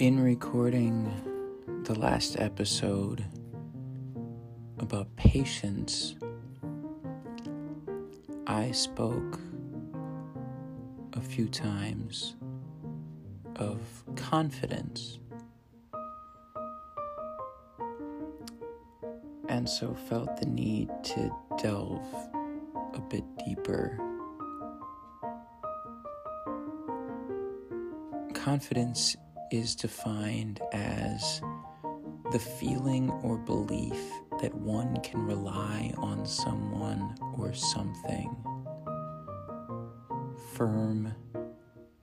[0.00, 1.12] In recording
[1.84, 3.22] the last episode
[4.78, 6.14] about patience,
[8.46, 9.38] I spoke
[11.12, 12.34] a few times
[13.56, 13.78] of
[14.16, 15.18] confidence.
[19.50, 22.00] And so felt the need to delve
[22.94, 23.98] a bit deeper.
[28.32, 29.14] Confidence
[29.50, 31.40] is defined as
[32.30, 33.98] the feeling or belief
[34.40, 38.34] that one can rely on someone or something.
[40.54, 41.12] Firm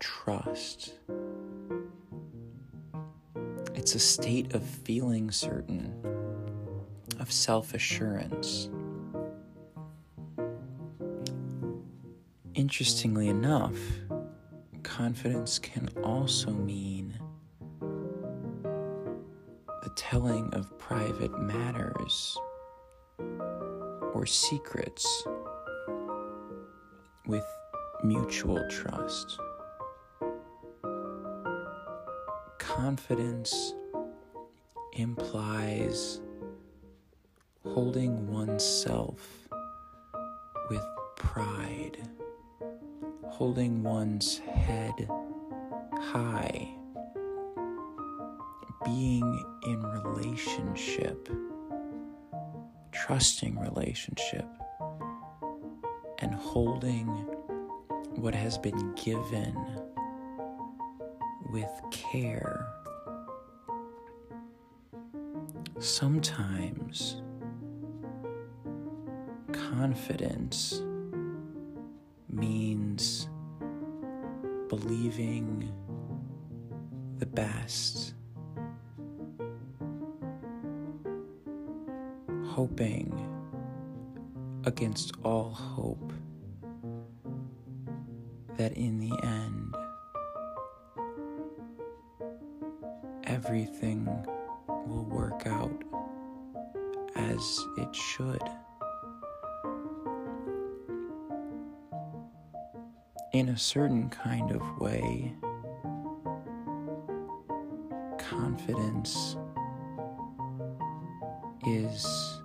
[0.00, 0.94] trust.
[3.74, 5.94] It's a state of feeling certain,
[7.20, 8.68] of self assurance.
[12.54, 13.78] Interestingly enough,
[14.82, 17.14] confidence can also mean
[19.98, 22.38] telling of private matters
[24.14, 25.26] or secrets
[27.26, 27.44] with
[28.04, 29.40] mutual trust.
[32.60, 33.74] Confidence
[34.92, 36.20] implies
[37.64, 39.48] holding oneself
[40.70, 40.84] with
[41.16, 41.98] pride,
[43.24, 45.10] holding one's head
[45.98, 46.77] high
[48.84, 51.28] being in relationship,
[52.92, 54.46] trusting relationship,
[56.20, 57.06] and holding
[58.16, 59.54] what has been given
[61.52, 62.66] with care.
[65.78, 67.22] Sometimes
[69.52, 70.82] confidence
[72.30, 73.28] means
[74.68, 75.72] believing
[77.18, 78.14] the best
[82.58, 83.06] hoping
[84.64, 86.12] against all hope
[88.56, 89.76] that in the end
[93.22, 94.06] everything
[94.66, 95.84] will work out
[97.14, 98.42] as it should.
[103.34, 105.32] In a certain kind of way,
[108.18, 109.36] confidence
[111.64, 112.37] is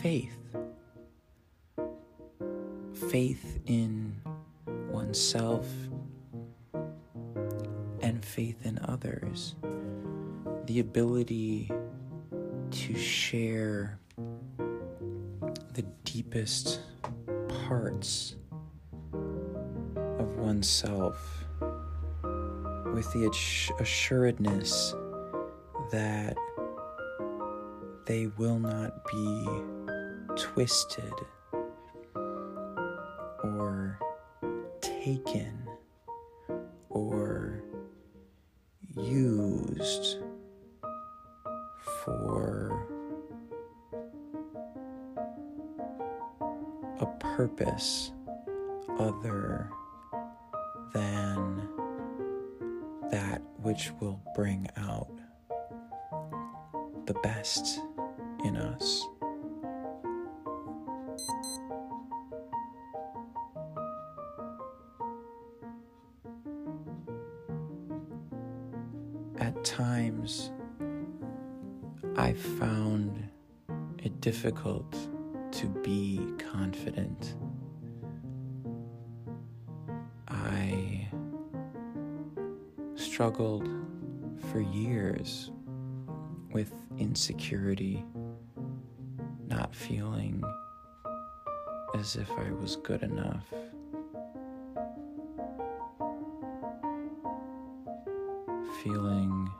[0.00, 0.38] faith.
[3.10, 4.16] Faith in
[4.88, 5.66] oneself
[8.00, 9.56] and faith in others.
[10.64, 11.70] The ability
[12.70, 13.98] to share
[15.74, 16.80] the deepest
[17.66, 18.36] parts
[19.12, 21.44] of oneself
[22.94, 23.30] with the
[23.80, 24.94] assuredness
[25.90, 26.36] that
[28.06, 29.79] they will not be
[30.40, 31.12] twisted
[33.44, 33.98] or
[34.80, 35.68] taken
[36.88, 37.62] or
[38.96, 40.16] used
[42.02, 42.86] for
[47.00, 48.12] a purpose
[48.98, 49.70] other
[50.94, 51.68] than
[53.10, 55.10] that which will bring out
[57.06, 57.80] the best
[58.44, 59.06] in us.
[69.50, 70.52] At times,
[72.14, 73.28] I found
[73.98, 74.96] it difficult
[75.50, 77.34] to be confident.
[80.28, 81.08] I
[82.94, 83.68] struggled
[84.52, 85.50] for years
[86.52, 88.04] with insecurity,
[89.48, 90.44] not feeling
[91.98, 93.46] as if I was good enough.
[98.84, 99.50] Feeling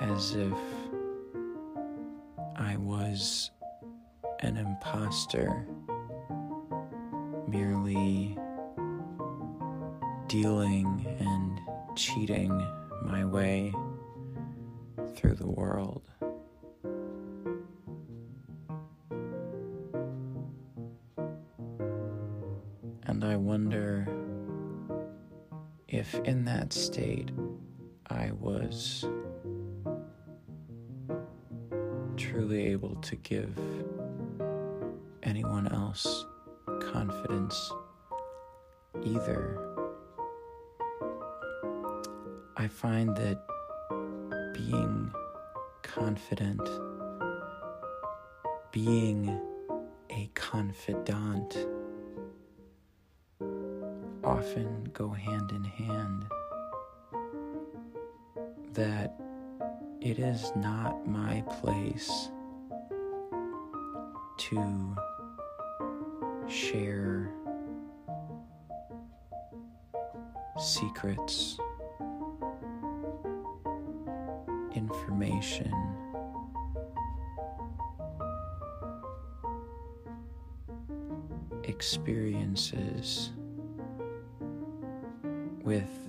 [0.00, 0.58] as if
[2.56, 3.52] I was
[4.40, 5.64] an imposter,
[7.46, 8.36] merely
[10.26, 11.60] dealing and
[11.96, 12.50] cheating
[13.04, 13.72] my way
[15.14, 16.02] through the world.
[23.04, 24.08] And I wonder
[25.86, 27.30] if in that state
[28.10, 29.04] I was
[32.16, 33.58] truly able to give
[35.22, 36.26] anyone else
[36.80, 37.72] confidence
[39.02, 39.58] either.
[42.56, 43.40] I find that
[44.52, 45.12] being
[45.82, 46.62] confident,
[48.70, 49.40] being
[50.10, 51.66] a confidant,
[54.22, 56.24] often go hand in hand.
[58.74, 59.14] That
[60.00, 62.28] it is not my place
[64.36, 64.96] to
[66.48, 67.30] share
[70.58, 71.56] secrets,
[74.74, 75.72] information,
[81.64, 83.30] experiences
[85.62, 86.03] with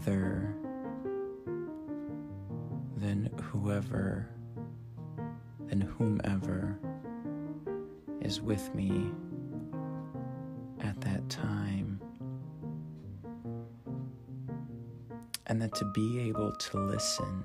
[0.00, 0.54] other
[2.96, 4.26] than whoever,
[5.68, 6.78] than whomever
[8.22, 9.10] is with me
[10.80, 12.00] at that time.
[15.46, 17.44] And that to be able to listen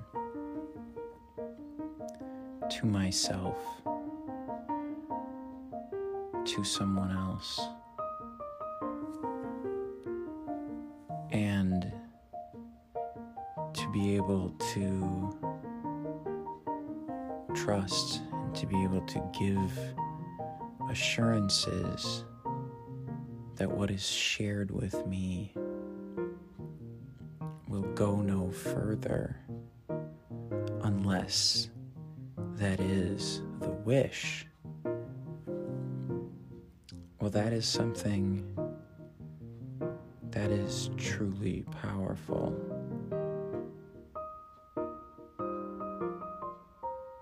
[2.70, 3.56] to myself,
[6.44, 7.60] to someone else,
[11.32, 11.92] and
[13.96, 15.34] be able to
[17.54, 19.72] trust and to be able to give
[20.90, 22.24] assurances
[23.54, 25.50] that what is shared with me
[27.68, 29.40] will go no further
[30.82, 31.70] unless
[32.56, 34.46] that is the wish.
[37.18, 38.44] Well, that is something
[40.32, 42.75] that is truly powerful.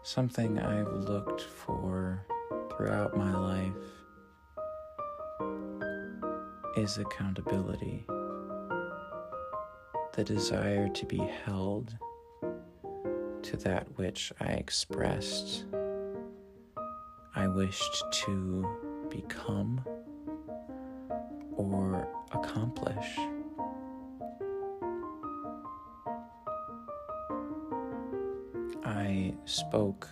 [0.06, 2.27] Something I've looked for
[2.77, 3.73] throughout my life
[6.77, 8.05] is accountability,
[10.12, 11.97] the desire to be held
[13.45, 15.65] to that which I expressed,
[17.35, 19.81] I wished to become
[29.44, 30.08] spoke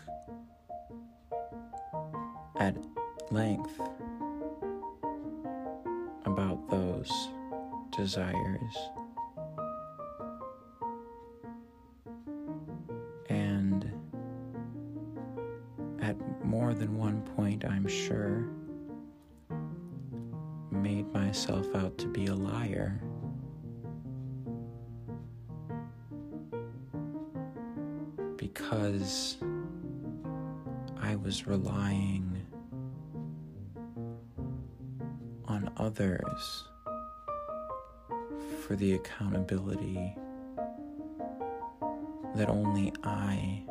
[2.57, 2.77] at
[3.31, 3.81] length
[6.25, 7.11] about those
[7.97, 8.77] desires.
[13.29, 13.91] And
[16.01, 18.49] at more than one point, I'm sure,
[20.71, 23.01] made myself out to be a liar.
[28.43, 29.37] Because
[31.01, 32.45] I was relying
[35.47, 36.65] on others
[38.67, 40.17] for the accountability
[42.35, 43.63] that only I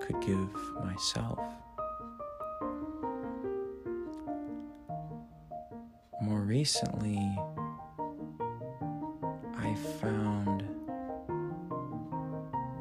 [0.00, 0.50] could give
[0.84, 1.38] myself.
[6.20, 7.20] More recently,
[9.56, 10.64] I found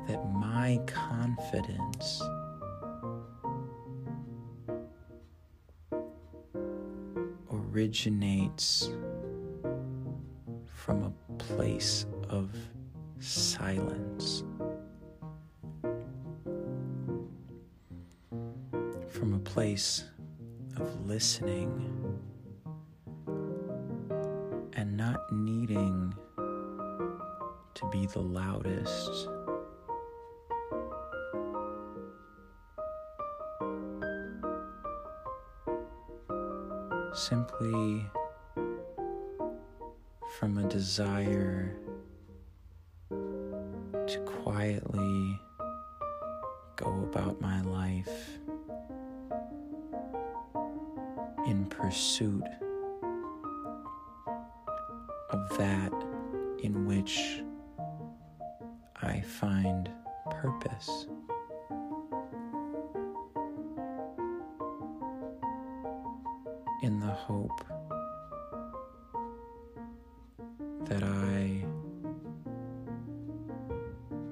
[0.08, 2.24] that my confidence
[7.52, 8.90] originates
[10.66, 12.50] from a place of
[13.20, 14.46] silence,
[19.10, 20.06] from a place
[20.78, 22.18] of listening
[24.72, 26.14] and not needing
[27.74, 29.35] to be the loudest.
[37.16, 38.06] Simply
[40.38, 41.74] from a desire
[43.10, 45.40] to quietly
[46.76, 48.38] go about my life
[51.48, 52.44] in pursuit
[55.30, 55.94] of that
[56.64, 57.42] in which
[59.02, 59.90] I find
[60.30, 61.08] purpose.
[66.86, 67.66] in the hope
[70.84, 71.66] that I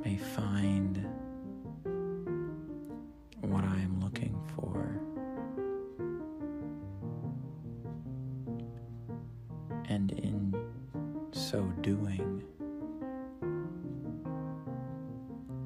[0.06, 1.04] may find
[3.42, 5.02] what I am looking for.
[9.90, 10.56] And in
[11.32, 12.44] so doing,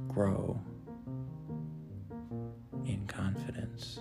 [0.07, 0.57] grow
[2.85, 3.99] in confidence.